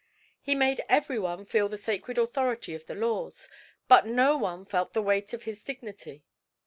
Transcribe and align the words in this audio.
He 0.41 0.55
made 0.55 0.83
everyone 0.89 1.45
feel 1.45 1.69
the 1.69 1.77
sacred 1.77 2.17
authority 2.17 2.73
of 2.73 2.87
the 2.87 2.95
laws, 2.95 3.47
but 3.87 4.07
no 4.07 4.35
one 4.35 4.65
felt 4.65 4.93
the 4.93 5.01
weight 5.03 5.31
of 5.31 5.43
his 5.43 5.61
dignity. 5.63 6.23